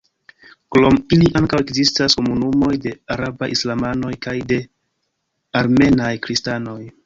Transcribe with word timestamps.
Krom 0.75 0.95
ili 1.17 1.27
ankaŭ 1.39 1.59
ekzistas 1.63 2.17
komunumoj 2.21 2.71
de 2.87 2.95
arabaj 3.17 3.51
islamanoj 3.59 4.15
kaj 4.29 4.37
de 4.55 4.61
armenaj 5.65 6.13
kristanoj. 6.27 6.79